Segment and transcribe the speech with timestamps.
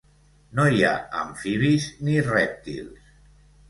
[0.59, 3.11] No hi ha amfibis ni rèptils.